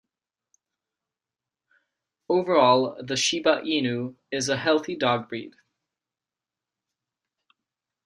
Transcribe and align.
Overall, 2.27 2.95
the 3.03 3.15
Shiba 3.15 3.61
Inu 3.61 4.15
is 4.31 4.49
a 4.49 4.57
healthy 4.57 4.95
dog 4.95 5.29
breed. 5.29 5.53